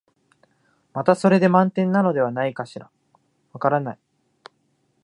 [0.93, 2.89] またそれで満点なのではないかしら、
[3.53, 3.99] わからない、